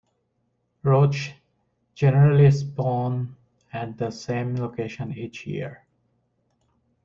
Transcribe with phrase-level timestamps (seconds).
[0.81, 1.35] Roach
[1.93, 3.35] generally spawn
[3.71, 5.85] at the same location each year.